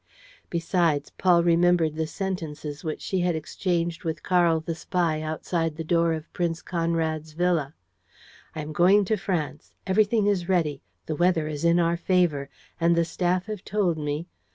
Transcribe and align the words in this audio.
Besides, 0.49 1.11
Paul 1.11 1.43
remembered 1.43 1.93
the 1.93 2.07
sentences 2.07 2.83
which 2.83 3.01
she 3.01 3.19
had 3.19 3.35
exchanged 3.35 4.03
with 4.03 4.23
Karl 4.23 4.59
the 4.59 4.73
spy 4.73 5.21
outside 5.21 5.75
the 5.75 5.83
door 5.83 6.13
of 6.13 6.33
Prince 6.33 6.63
Conrad's 6.63 7.33
villa: 7.33 7.75
"I 8.55 8.61
am 8.61 8.73
going 8.73 9.05
to 9.05 9.15
France... 9.15 9.75
everything 9.85 10.25
is 10.25 10.49
ready. 10.49 10.81
The 11.05 11.15
weather 11.15 11.47
is 11.47 11.63
in 11.63 11.79
our 11.79 11.97
favor; 11.97 12.49
and 12.79 12.95
the 12.95 13.05
staff 13.05 13.45
have 13.45 13.63
told 13.63 13.99
me. 13.99 14.25